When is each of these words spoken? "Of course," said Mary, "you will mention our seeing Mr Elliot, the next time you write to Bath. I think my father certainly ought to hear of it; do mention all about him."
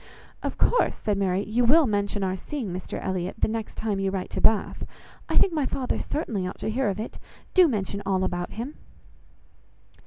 "Of 0.41 0.57
course," 0.57 0.95
said 0.95 1.19
Mary, 1.19 1.43
"you 1.43 1.63
will 1.63 1.85
mention 1.85 2.23
our 2.23 2.35
seeing 2.35 2.73
Mr 2.73 2.99
Elliot, 3.05 3.35
the 3.37 3.47
next 3.47 3.75
time 3.75 3.99
you 3.99 4.09
write 4.09 4.31
to 4.31 4.41
Bath. 4.41 4.81
I 5.29 5.37
think 5.37 5.53
my 5.53 5.67
father 5.67 5.99
certainly 5.99 6.47
ought 6.47 6.57
to 6.61 6.71
hear 6.71 6.89
of 6.89 6.99
it; 6.99 7.19
do 7.53 7.67
mention 7.67 8.01
all 8.03 8.23
about 8.23 8.53
him." 8.53 8.73